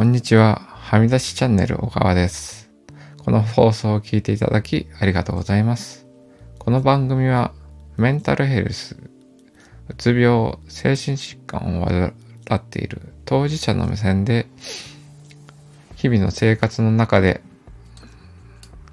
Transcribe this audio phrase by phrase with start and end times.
[0.00, 0.62] こんにちは。
[0.66, 2.70] はみ出しチャンネル小川です。
[3.18, 6.06] この放送を聞いていただきありがとうございます。
[6.58, 7.52] この番組は
[7.98, 8.96] メンタルヘルス、
[9.90, 12.14] うつ病、精神疾患を患
[12.54, 14.46] っている当事者の目線で
[15.96, 17.42] 日々の生活の中で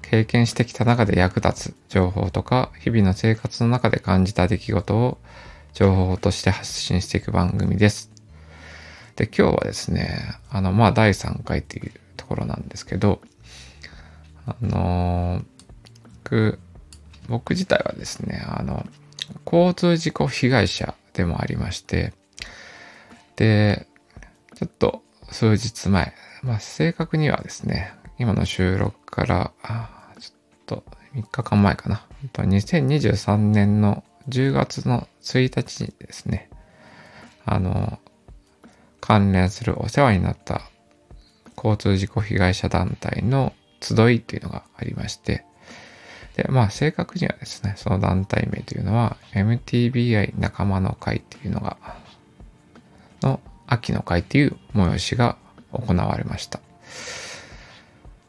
[0.02, 5.16] 経験してきた中で役立つ情報とか日々の生活の中で感じた出来事を
[5.72, 8.17] 情報として発信していく番組です。
[9.18, 13.20] で、今日はですね、あの、まあ、第3回っていうところなんですけど、
[14.46, 15.44] あのー
[16.22, 16.58] 僕、
[17.28, 18.86] 僕自体はですね、あの、
[19.44, 22.12] 交通事故被害者でもありまして、
[23.34, 23.88] で、
[24.54, 29.52] ちょっと数日前、まあ、正確にはですね、今の収録から、
[30.20, 32.06] ちょっと3日間前かな。
[32.34, 36.50] 2023年の10月の1日にですね、
[37.44, 37.98] あの、
[39.08, 40.60] 関連するお世話になった
[41.56, 45.46] 交通事故被害者団体の集いっていうのがありまして、
[46.36, 51.78] で、まあ正確にはですね、その団体名というのは MTBI 仲間の会っていうのが、
[53.22, 55.38] の秋の会っていう催しが
[55.72, 56.60] 行われました。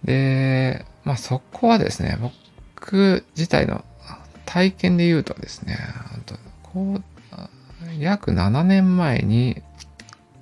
[0.06, 3.84] で、まあそこはですね、僕自体の
[4.46, 5.78] 体験で言うとですね、
[6.64, 7.04] こう
[8.00, 9.62] 約7年前に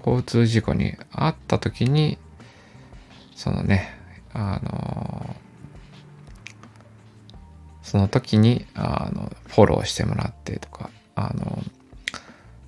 [0.07, 2.17] 交通事故に遭った時に、
[3.35, 3.93] そのね、
[4.33, 5.35] あの、
[7.83, 11.61] その時に、あの、フォローしてもらってとか、あの、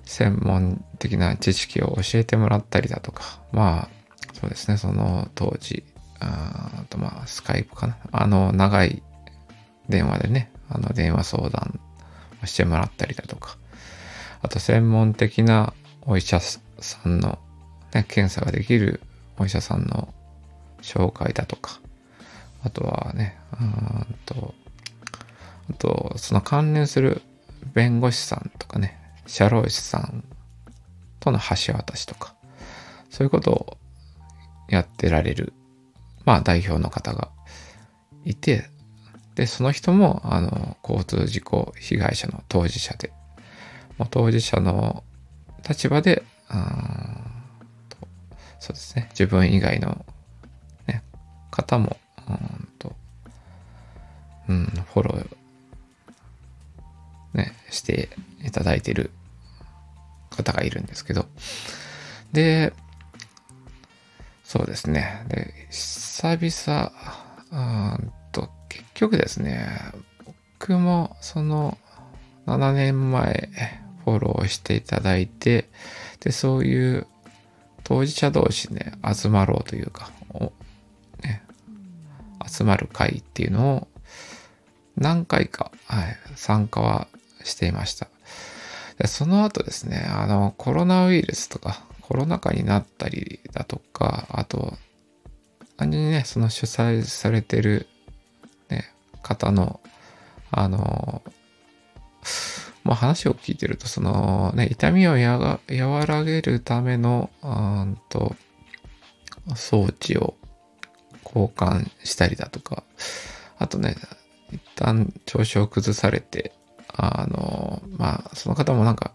[0.04, 3.88] 専門的な知識を教えてもらったりだとか、まあ、
[4.34, 5.84] そうですね、その当時、
[6.18, 7.96] ああとまあ、スカイプかな。
[8.12, 9.02] あの、長い
[9.88, 11.80] 電話でね、あの、電話相談
[12.42, 13.56] をしてもらったりだとか、
[14.42, 16.40] あと専門的なお医者
[16.80, 17.38] さんの、
[17.94, 19.00] ね、検査ができる
[19.38, 20.12] お医者さんの
[20.82, 21.80] 紹介だとか、
[22.62, 24.54] あとはね、うんと、
[25.70, 27.22] あと、その関連する
[27.74, 30.24] 弁護士さんとかね、社労士さん
[31.20, 32.34] との橋渡しとか、
[33.10, 33.76] そういうことを
[34.68, 35.52] やってられる、
[36.24, 37.30] まあ代表の方が
[38.24, 38.68] いて、
[39.34, 43.12] で、その人も、あの、交通事故被害者の当事者で、
[43.96, 45.04] もう当事者の
[45.68, 47.30] 立場で、うーん
[47.88, 47.96] と
[48.58, 50.04] そうですね、自分以外の、
[50.86, 51.02] ね、
[51.50, 51.96] 方も、
[52.28, 52.94] うんと、
[54.48, 55.36] うん、フォロー、
[57.34, 58.10] ね、して
[58.44, 59.10] いただいてる
[60.30, 61.26] 方がいるんですけど、
[62.32, 62.72] で、
[64.44, 66.92] そうですね、で、久々、
[67.52, 67.56] う
[68.02, 69.68] んと、結局ですね、
[70.58, 71.78] 僕もその
[72.46, 73.48] 7年前
[74.04, 75.68] フォローしていただいて、
[76.20, 77.06] で、そういう
[77.84, 80.10] 当事者同士で集まろうというか、
[81.22, 81.42] ね、
[82.46, 83.88] 集まる会っていうのを
[84.96, 87.08] 何回か、はい、参加は
[87.42, 88.08] していました。
[88.98, 94.76] でその後ですね、あの、コロナウイルスとか、コロナ禍になったりだとか、あと、
[95.78, 97.88] 単純にね、その主催されてる、
[98.68, 98.92] ね、
[99.22, 99.80] 方の、
[100.50, 101.22] あの、
[102.90, 108.34] まあ話を聞いてると、そのね、痛みを和らげるための、うんと、
[109.54, 110.34] 装置を
[111.24, 112.82] 交換したりだとか、
[113.60, 113.94] あとね、
[114.50, 116.52] 一旦調子を崩されて、
[116.88, 119.12] あの、まあ、その方もなんか、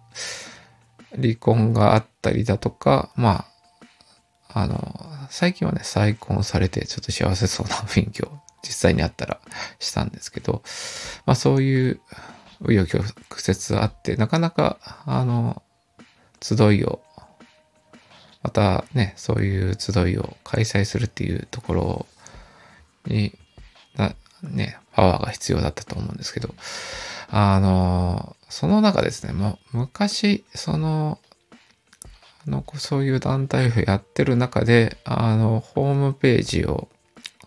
[1.22, 3.44] 離婚があったりだとか、ま
[4.54, 8.32] あ、あの、最近はね、再婚されて、ちょっと幸せそうな雰囲気を
[8.64, 9.42] 実際にあったら
[9.80, 10.64] したんですけど、
[11.26, 12.00] まあそういう
[12.66, 13.04] 紆余曲
[13.48, 15.62] 折あって、なかなか、あの、
[16.42, 17.02] 集いを、
[18.44, 22.06] またね、そういう集いを開催するっていうところ
[23.06, 23.34] に、
[23.96, 26.54] なね、パワーが必要だったと思うんですけど、
[27.30, 31.20] あの、その中ですね、もう昔、その、
[32.46, 36.90] の、そういう団体をやってる中で、あの、ホームページを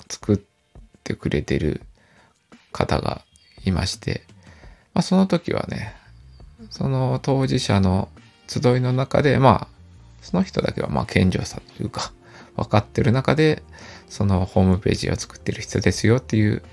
[0.08, 0.38] 作っ
[1.04, 1.82] てくれてる
[2.72, 3.24] 方が
[3.64, 4.24] いまして、
[4.98, 5.94] まあ、その時はね、
[6.70, 8.08] その当事者の
[8.48, 9.68] 集いの中で、まあ、
[10.22, 12.10] その人だけはまあ健常さというか、
[12.56, 13.62] 分かってる中で、
[14.08, 16.64] そのホームページを作ってる人ですよっていう、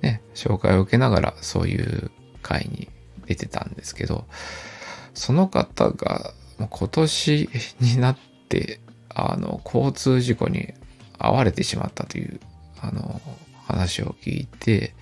[0.00, 2.88] ね、紹介を受けながらそういう会に
[3.26, 4.26] 出てたんですけど、
[5.12, 7.50] その方が今年
[7.80, 8.78] になって、
[9.08, 10.72] あの、交通事故に
[11.18, 12.38] 遭われてしまったという、
[12.80, 13.20] あの、
[13.66, 14.94] 話を聞いて、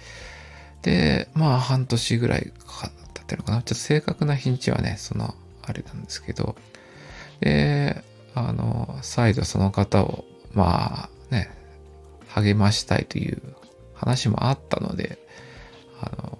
[0.83, 3.59] で、まあ半年ぐらいかかったってるのかな。
[3.59, 6.57] ちょっと正確な日にちはね、その、あれなんですけど、
[7.41, 8.03] で、
[8.35, 11.51] あの、再度その方を、まあね、
[12.29, 13.41] 励ましたいという
[13.95, 15.19] 話もあったので、
[16.01, 16.39] あの、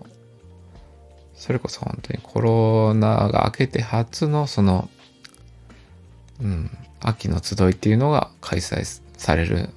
[1.35, 4.89] それこそ本当にコロナが明けて初のその、
[6.41, 8.85] うん、秋の集いっていうのが開催
[9.17, 9.69] される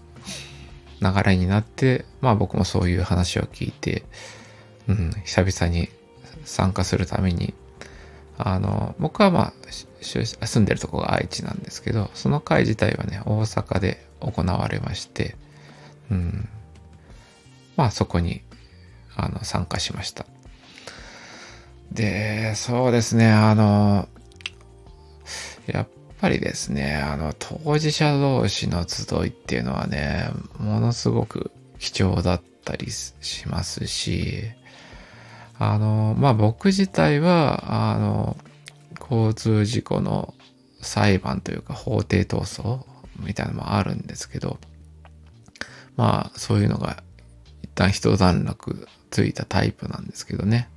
[1.01, 4.03] 流れになって、まあ僕もそういう話を聞いて、
[4.87, 5.89] うん、久々に
[6.45, 7.53] 参加するために、
[8.37, 9.53] あの、僕はまあ、
[10.01, 15.35] 住んでるとこが愛知なんですけど、その会自体はね、大阪で行われまして、
[16.11, 16.49] うん、
[17.75, 18.41] まあそこに、
[19.15, 20.25] あの、参加しました。
[21.91, 24.07] で、そうですね、あの、
[25.67, 25.87] やっ
[26.19, 30.29] ぱりですね、あの、当事者同士の集いっていうのはね、
[30.59, 34.43] ものすごく貴重だったりしますし、
[35.57, 38.37] あの、まあ、僕自体は、あの、
[38.99, 40.33] 交通事故の
[40.81, 42.83] 裁判というか法廷闘争
[43.19, 44.59] みたいなのもあるんですけど、
[45.95, 47.03] まあ、そういうのが
[47.63, 50.69] 一旦一段落ついたタイプなんですけどね。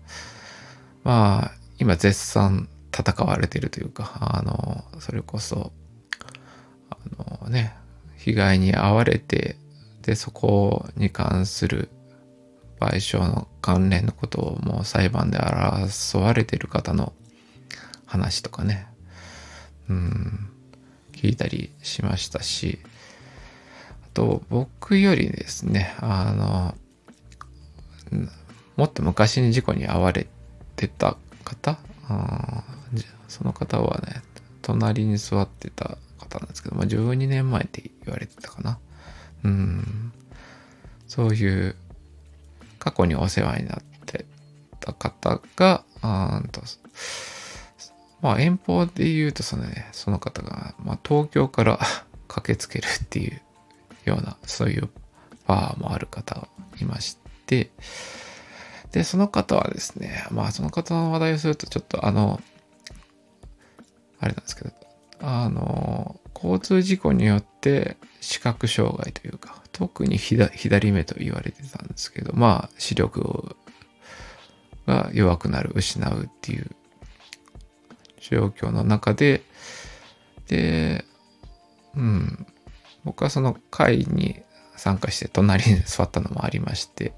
[1.05, 5.73] まあ、今絶賛戦われてるというか、あの、それこそ、
[6.91, 6.97] あ
[7.43, 7.75] のね、
[8.17, 9.57] 被害に遭われて、
[10.03, 11.89] で、そこに関する
[12.79, 17.13] 賠償の関連のことをもう裁判で争われてる方の
[18.07, 18.87] 話とかね、
[19.89, 20.51] うん、
[21.13, 22.79] 聞いたりしましたし、
[24.05, 26.75] あと僕よりですね、あの、
[28.77, 30.27] もっと昔に事故に遭われ
[30.77, 31.79] てた方、
[33.29, 34.23] その方はね、
[34.63, 38.79] 隣に座ってた方なんですけど、まあ、12年前って言われてたかな。
[39.45, 40.13] うん。
[41.07, 41.75] そういう
[42.79, 44.25] 過去にお世話になって
[44.81, 46.63] た方が、あと
[48.21, 51.79] まあ遠方で言うとそのね、その方が、まあ、東京から
[52.29, 53.41] 駆けつけるっていう
[54.05, 54.89] ような、そういう
[55.47, 56.49] バーもある方
[56.81, 57.17] いまし
[57.47, 57.71] て、
[58.93, 62.41] で、その方はですね、まあその方の話題をするとちょっとあの、
[64.21, 64.73] あれなんですけど、
[65.21, 73.57] あの、交通事故によって視覚障害というか、特に左目と言われてたんですけど、まあ視力
[74.87, 76.71] が弱くなる、失うっていう
[78.21, 79.43] 状況の中で、
[80.49, 81.05] で、
[81.95, 82.47] うん、
[83.05, 84.41] 僕はその会に
[84.77, 87.13] 参加して隣に座ったのもありまして、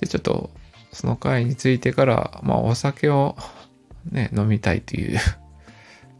[0.00, 0.50] で、ちょっと
[0.92, 3.36] その会についてから、まあお酒を
[4.10, 5.18] ね、飲みたいという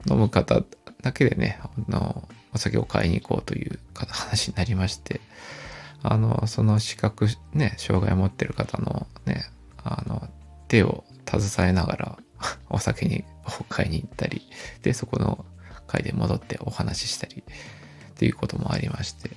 [0.08, 0.62] 飲む方
[1.02, 5.20] だけでね、あの、お酒を買いに行こうという話になりまして、
[6.02, 9.44] あの、その資格、ね、障害を持ってる方のね、
[9.84, 10.28] あの、
[10.68, 12.18] 手を携えながら
[12.68, 13.24] お酒に
[13.68, 14.42] 買いに行ったり、
[14.82, 15.44] で、そこの
[15.86, 19.30] 会で戻ってお話ししたりっていうこともありまして、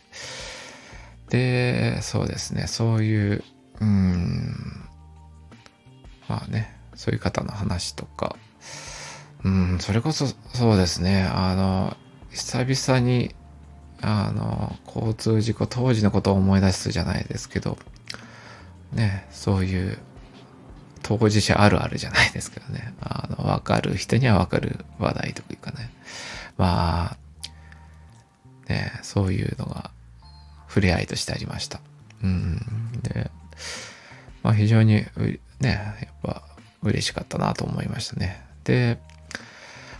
[1.29, 3.43] で、そうですね、そういう、
[3.81, 4.87] うん、
[6.27, 8.35] まあね、そういう方の話とか、
[9.43, 11.97] うん、それこそそうですね、あの、
[12.35, 13.33] 久々に、
[14.01, 17.77] あの、交通事故当時のことを思い出すじゃないですけど、
[18.91, 19.97] ね、そういう
[21.01, 22.93] 当事者あるあるじゃないですけどね。
[22.99, 25.89] あの、わかる人にはわかる話題というかね。
[26.57, 27.17] まあ、
[28.67, 29.91] ね、そういうのが
[30.67, 31.79] 触れ合いとしてありました。
[32.21, 32.59] うん。
[33.01, 33.31] で、
[34.43, 35.05] まあ非常に、
[35.61, 36.43] ね、やっぱ
[36.83, 38.45] 嬉しかったなと思いましたね。
[38.65, 38.99] で、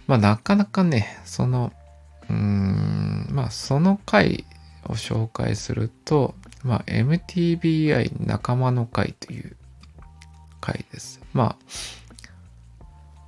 [0.06, 1.72] まあなかなかね、その、
[2.29, 4.46] うーん、まあその回
[4.86, 9.55] を紹介すると、まあ MTBI 仲間の会という
[10.62, 11.22] 回です。
[11.34, 11.55] まあ、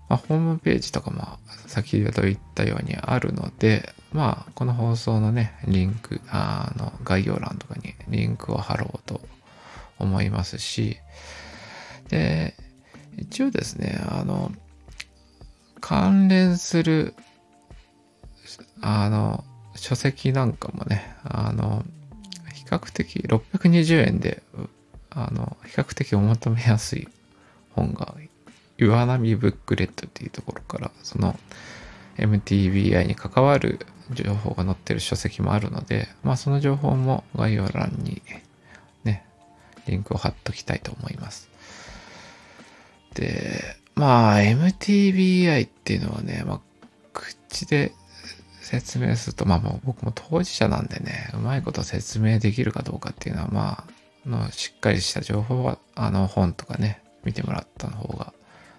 [0.10, 1.38] まあ、ホームページとかも
[1.68, 9.22] 先ほど言ったようにあるので、まあ、この放送のね、リンク、あの、概要欄とかにリンクを貼ろうと
[10.00, 10.98] 思いますし、
[12.10, 12.56] で、
[13.18, 14.52] 一応ですね、あの、
[15.82, 17.14] 関連する、
[18.82, 19.44] あの、
[19.76, 21.84] 書籍なんかもね、あの、
[22.54, 24.44] 比較的620円で、
[25.10, 27.08] あの、比較的お求めやすい
[27.72, 28.16] 本が、
[28.78, 31.38] 岩波ブックレットっていうところから、その
[32.18, 38.22] MTBI に関わる情報が載ってる書籍もあるので、まあその情報も概要欄に
[39.04, 39.26] ね、
[39.88, 41.50] リンクを貼っときたいと思います。
[43.16, 46.62] で、まあ MTBI っていうのはね、まあ
[47.14, 47.94] 口で
[48.68, 53.86] 説明すると、まあもう僕も当事者なんでね、うまいこと説明できるかどうかっていうのは、ま
[54.26, 58.34] あ、のしっかりした情報は、あの本とかね、見てもらった方が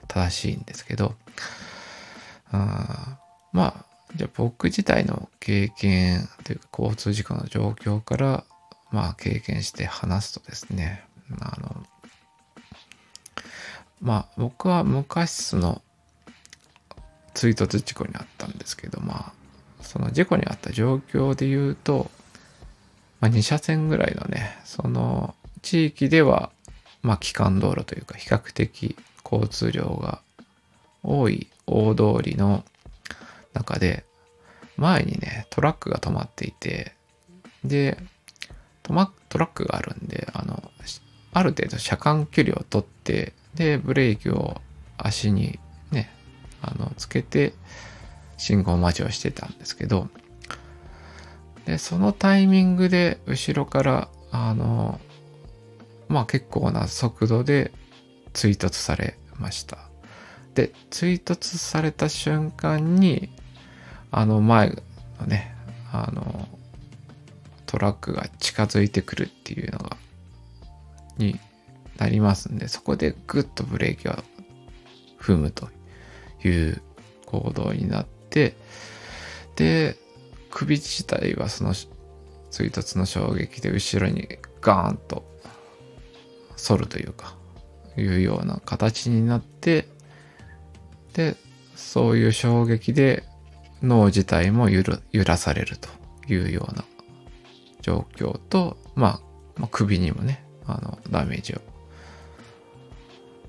[0.07, 1.15] 正しいんですけど、
[2.53, 3.19] あ
[3.53, 8.45] まあ、じゃあ僕自体の経験というか交通事故の状況から
[8.91, 11.03] まあ経験して話すとですね、
[11.41, 11.83] あの、
[14.03, 15.81] まあ僕は昔その
[17.33, 19.38] 追突事故にあったんですけど、まあ
[19.81, 22.11] その事故にあった状況で言うと、
[23.21, 26.51] まあ2車線ぐらいのね、その地域では
[27.03, 30.21] まあ機関道路というか比較的交通量が
[31.03, 32.65] 多い大通りの
[33.53, 34.05] 中で
[34.77, 36.95] 前にねトラックが止まっていて
[37.65, 37.99] で
[38.83, 40.63] トマトラックがあるんであの
[41.33, 44.61] ある程度車間距離を取ってでブレーキを
[44.97, 45.59] 足に
[45.91, 46.11] ね
[46.63, 47.53] あのつけて
[48.39, 50.09] 信号待ちをしてたんですけど
[51.67, 54.99] でそのタイミングで後ろからあの
[56.09, 57.73] まあ結構な速度で
[58.33, 59.79] 追突されました。
[60.55, 63.29] で追突された瞬間に
[64.11, 64.71] あの前
[65.21, 65.55] のね
[65.93, 66.49] あの
[67.67, 69.97] トラックが近づいてくるっていうのが
[71.19, 71.39] に
[71.99, 74.15] なりますんでそこでグッとブレーキを
[75.21, 75.69] 踏むと
[76.45, 76.83] いう
[77.27, 78.55] 行動になって
[79.57, 79.97] で
[80.51, 81.75] 首自体はその
[82.51, 84.29] 追突の衝撃で後ろに
[84.61, 85.25] ガーンと
[86.57, 87.37] 反るというか
[87.97, 89.89] いうような形になって
[91.15, 91.37] で
[91.75, 93.25] そういう衝撃で
[93.83, 94.85] 脳自体も揺
[95.25, 95.89] らされると
[96.33, 96.85] いうような
[97.81, 99.21] 状況と、まあ、
[99.57, 101.61] まあ、首にもねあのダメージを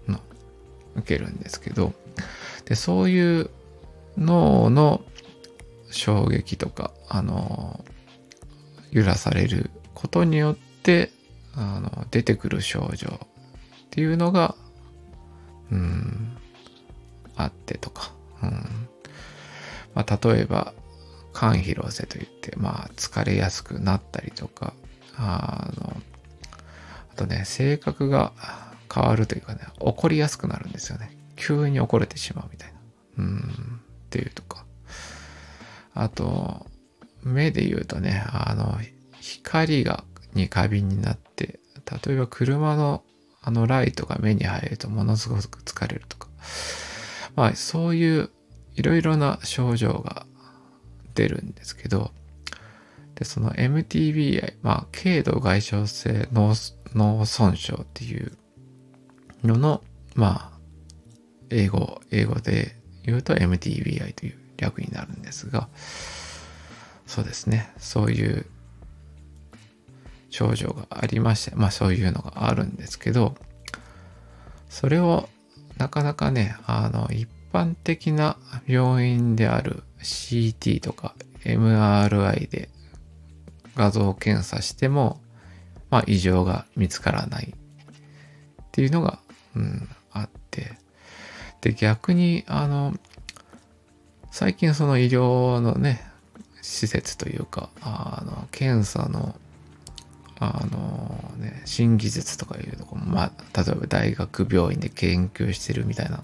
[0.07, 0.19] の
[0.95, 1.93] 受けるんですけど
[2.65, 3.49] でそういう
[4.17, 5.01] 脳の
[5.91, 7.83] 衝撃とかあの
[8.91, 11.11] 揺らされることによって
[11.55, 13.27] あの出てくる症状っ
[13.89, 14.55] ていうのが
[15.71, 16.37] うん
[17.35, 18.11] あってとか、
[18.43, 18.87] うん。
[19.95, 20.73] まあ、例えば
[21.33, 24.73] 肝疲労性といって、まあ、疲れやすくなったりとか
[25.15, 25.93] あの
[27.11, 28.33] あとね性格が
[28.93, 31.17] 変わるというかね怒りやすくなるんですよね。
[31.35, 32.79] 急に怒れてしまうみたいな。
[33.19, 33.81] うん。
[34.09, 34.65] っていうとか。
[35.93, 36.65] あと
[37.23, 38.77] 目で言うとねあの
[39.19, 41.59] 光がに過敏になって
[42.05, 43.03] 例えば車の
[43.41, 46.27] あのライトが目に入るとものすごく疲れるとか。
[47.35, 48.29] まあそういう
[48.75, 50.25] いろいろな症状が
[51.15, 52.11] 出るんですけど。
[53.15, 56.53] でその MTBI まあ軽度外傷性脳
[56.95, 58.31] 脳損傷っていう
[59.43, 59.83] のの
[60.15, 60.59] まあ
[61.49, 62.78] 英語英語で
[63.09, 65.67] 言うと MTBI という略になるんですが
[67.07, 67.73] そうですね。
[67.77, 68.45] そういう
[70.29, 73.35] 症状がありましてまあそういうのがあるんですけど
[74.69, 75.27] それを
[75.77, 78.37] なかなかねあの一般的な
[78.67, 82.69] 病院である CT とか MRI で
[83.75, 85.21] 画像検査しても、
[85.89, 89.19] まあ、異常が見つからないっていうのが、
[89.55, 90.77] うん、あって、
[91.61, 92.93] で、逆に、あの、
[94.31, 96.09] 最近その医療のね、
[96.61, 99.35] 施設というか、あの、検査の、
[100.39, 106.23] あのね、新技術とかいうとこも、まあ、例えば大学病院で研究してるみたいな、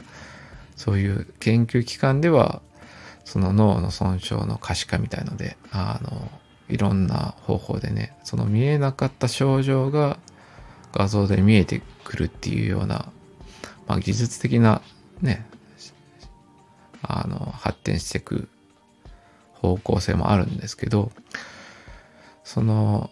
[0.75, 2.61] そういう研究機関では、
[3.25, 6.29] その脳の損傷の可視化みたいので、あの、
[6.69, 10.17] いろんな方法でね、その見えなかった症状が
[10.93, 13.11] 画像で見えてくるっていうような、
[13.87, 14.81] まあ、技術的な
[15.21, 15.45] ね、
[17.01, 18.47] あの、発展していく
[19.53, 21.11] 方向性もあるんですけど、
[22.43, 23.09] その、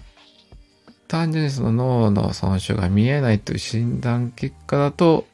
[1.07, 5.25] 単純にその脳の損傷が見えないという診断結果だと、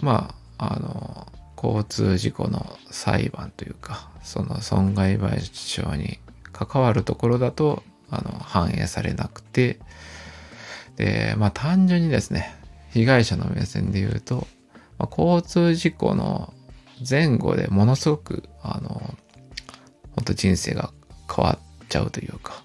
[0.00, 6.18] まあ、あの、交通事故の裁判というか、その損害賠償に
[6.52, 9.78] 関わるところだと、あの、反映されなくて、
[10.96, 12.54] で、まあ単純にですね、
[12.90, 14.46] 被害者の目線で言うと、
[15.04, 16.54] まあ、交通事故の
[17.08, 18.88] 前後でものすごく、あの、
[20.14, 20.90] 本当人生が
[21.34, 22.62] 変わっちゃうというか、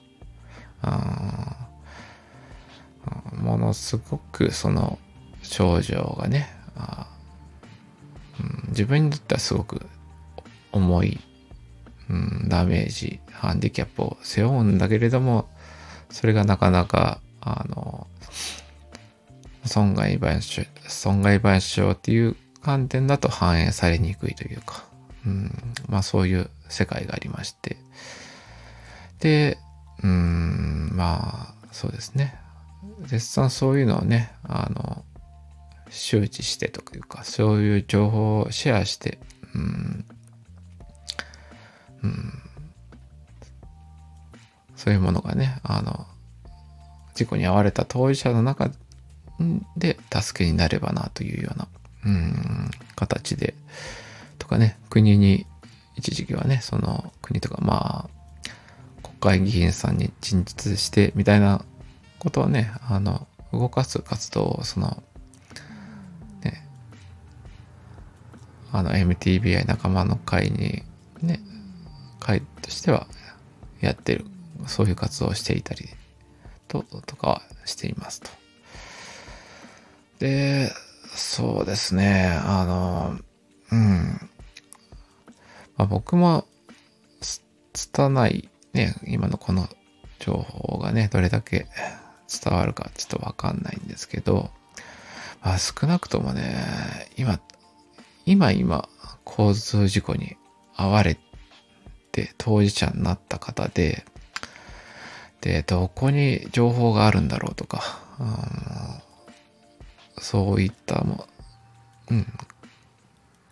[3.33, 4.99] ものすごくその
[5.41, 6.47] 症状がね、
[8.39, 9.85] うん、自分にとってはすごく
[10.71, 11.19] 重い、
[12.09, 15.49] うん、ダメージ、ハンディキャップを背負うんだけれども、
[16.09, 18.07] それがなかなか、あの、
[19.65, 24.83] 損害賠償、損害賠償っていう観点だと反映されにくいというか、
[25.25, 25.51] うん、
[25.87, 27.77] まあそういう世界がありまして。
[29.19, 29.57] で、
[30.03, 32.39] うん、まあそうですね。
[33.01, 35.03] 絶賛そういうのをね、あの、
[35.89, 39.19] 周知してというか、そういう情報をシェアして、
[39.53, 40.05] うん、
[42.03, 42.33] うん、
[44.75, 46.07] そういうものがね、あの、
[47.15, 48.69] 事故に遭われた当事者の中
[49.77, 51.67] で助けになればなというような、
[52.05, 53.53] うん、形で、
[54.37, 55.45] とかね、国に、
[55.95, 58.09] 一時期はね、その国とか、まあ、
[59.03, 61.65] 国会議員さんに陳述してみたいな
[62.19, 65.03] ことはね、あの、動かす活動を、その、
[66.41, 66.65] ね、
[68.71, 70.83] あの、MTBI 仲間の会に、
[71.21, 71.41] ね、
[72.19, 73.07] 会としては
[73.81, 74.25] やってる、
[74.67, 75.89] そういう活動をしていたり、
[76.67, 78.38] と、とかはしていますと。
[80.19, 80.71] で、
[81.15, 83.17] そうですね、あの、
[83.71, 84.29] うん。
[85.77, 86.45] まあ、僕も、
[87.73, 89.67] 拙い、ね、今のこの
[90.19, 91.67] 情報がね、どれだけ
[92.27, 94.49] 伝わるかちょっとわかんないんですけど、
[95.41, 97.39] まあ、少なくともね、今、
[98.25, 98.89] 今今、
[99.25, 100.35] 交通事故に
[100.75, 101.17] 遭われ
[102.11, 104.05] て当事者になった方で、
[105.41, 108.01] で、どこに情報があるんだろうとか、
[110.19, 111.27] そういったも、
[112.09, 112.25] うん、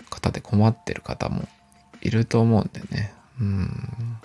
[0.10, 1.48] 方で困ってる方も
[2.02, 3.14] いると思うんでね。
[3.40, 4.18] うん。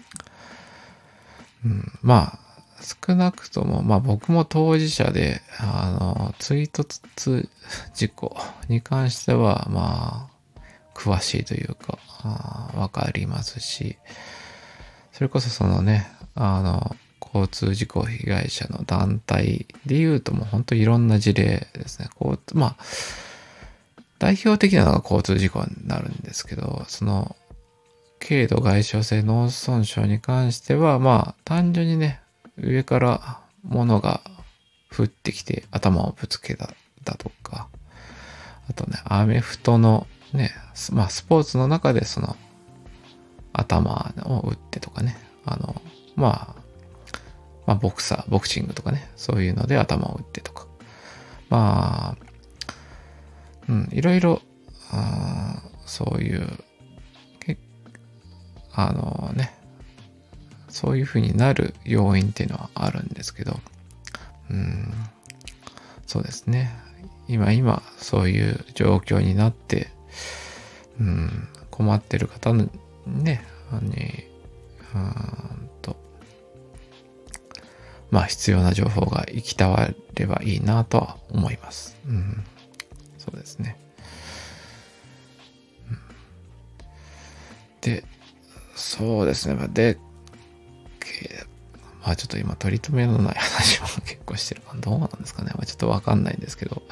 [1.65, 2.39] うん、まあ、
[2.83, 7.49] 少なくとも、まあ僕も当事者で、あの、追突
[7.95, 8.37] 事故
[8.69, 10.61] に関しては、まあ、
[10.95, 11.99] 詳しいというか、
[12.75, 13.97] わかりますし、
[15.13, 16.97] それこそそのね、あの、
[17.35, 22.09] 交通事故被害者の団体で言うともう本当いろんな事例ですね。
[22.15, 22.77] こう、まあ、
[24.19, 27.37] 代表的なのが交通事故になるんですけど、その、
[28.21, 32.21] 軽度外傷性脳損傷に関しては、まあ、単純にね、
[32.57, 34.21] 上から物が
[34.97, 36.73] 降ってきて頭をぶつけた
[37.03, 37.69] だとか、
[38.71, 40.53] あとね、アメフトのね、
[40.93, 42.37] まあ、スポーツの中でその、
[43.53, 45.83] 頭を打ってとかね、あの、
[46.17, 46.62] まあ、
[47.67, 50.67] まあ、ボクサー、ボクシングとかね、そういうので頭を打ってとか。
[51.49, 52.25] まあ、
[53.69, 54.41] うん、いろいろ、
[54.91, 56.47] あそういう、
[58.75, 59.55] あのね、
[60.69, 63.61] そういうふうになる要因っていうのはあるんですけど、
[64.51, 64.93] うん、
[66.07, 66.71] そうですね。
[67.29, 69.89] 今今、そういう状況になって、
[70.99, 72.69] うん、困ってる方の
[73.07, 73.45] ね、
[73.83, 74.25] に、
[74.95, 75.71] うん、
[78.13, 81.97] まあ必要な情報が行きたわればいいなとは思います。
[82.07, 82.45] うん、
[83.17, 83.79] そうですね。
[87.81, 88.05] で、
[88.77, 89.57] そうですね。
[89.73, 89.99] で、
[92.05, 95.51] まあちょっと今取り留めのない話も結構してるかどうなんですかね。
[95.55, 96.83] まあちょっとわかんないんですけど。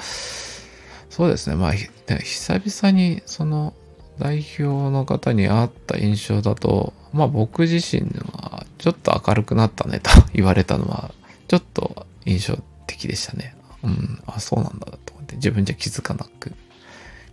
[1.11, 1.57] そうですね。
[1.57, 3.75] まあ、久々にその
[4.19, 8.40] 代表の方に会った印象だと、まあ僕自身は
[8.81, 11.13] ちょっと明るくなったねと言われたのは、
[11.49, 13.55] ちょっと印象的でしたね。
[13.83, 16.53] うん、あ、そうなんだと思って自分じゃ気づかなく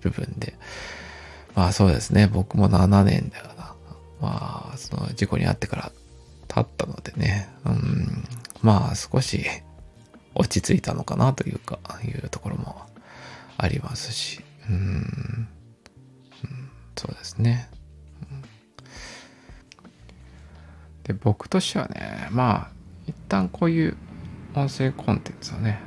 [0.02, 0.56] 部分で。
[1.56, 2.28] まあそうですね。
[2.28, 3.74] 僕も7年だよな。
[4.20, 5.92] まあ、その事故に遭ってから
[6.50, 7.48] 経ったのでね。
[7.66, 8.26] うん、
[8.62, 9.46] まあ少し
[10.36, 12.82] 落ち着いたのかなというか、いうところも
[13.58, 14.42] ありますし。
[14.70, 17.70] うん、うん、そうですね。
[21.08, 22.72] で、僕としてはね、まあ、
[23.08, 23.98] 一旦こういう
[24.54, 25.80] 音声コンテンツをね、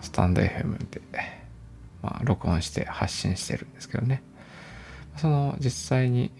[0.00, 1.00] スタンド FM で、
[2.02, 4.22] まあ、録音して発信してるんですけどね。
[5.16, 6.32] その実際に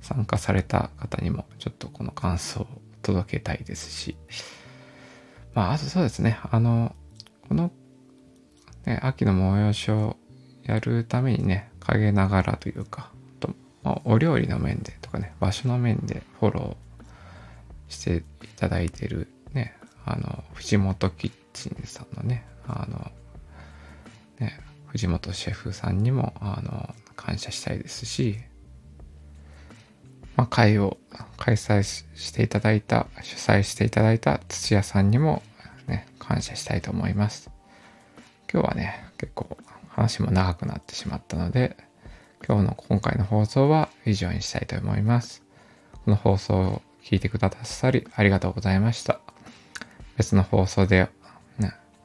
[0.00, 2.66] 参加された方にもちょっとこの感想を
[3.02, 4.16] 届けたいですし、
[5.54, 6.94] まあ、あとそうですね、あの、
[7.48, 7.70] この、
[8.86, 10.16] ね、秋の催しを
[10.64, 13.50] やるためにね、陰ながらというか、と
[13.82, 16.81] まあ、お料理の面でとかね、場所の面でフォロー
[17.92, 18.22] してい
[18.56, 23.10] ただいてるね、あの、藤本キッチンさんのね、あの、
[24.40, 28.38] ね、藤本シェフさんにも、あの、感謝したいですし、
[30.36, 30.96] まあ、会を
[31.36, 35.42] 開催していただいた、主催していただいた土屋さんにも、
[35.86, 37.50] ね、感謝したいと思います。
[38.52, 39.56] 今日はね、結構
[39.88, 41.76] 話も長くなってしまったので、
[42.46, 45.42] 今日の今回の放送は以上にしたいと思います。
[46.04, 49.20] この放送聞いてくださりありがとうございました。
[50.16, 51.08] 別の放送で、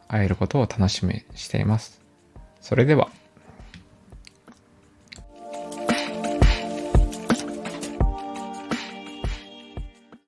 [0.08, 2.02] 会えることを楽しみにしています。
[2.62, 3.10] それでは。